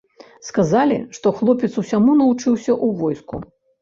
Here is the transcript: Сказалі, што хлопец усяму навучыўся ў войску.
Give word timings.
Сказалі, 0.47 0.95
што 1.17 1.33
хлопец 1.41 1.69
усяму 1.83 2.17
навучыўся 2.23 2.71
ў 2.85 3.03
войску. 3.03 3.45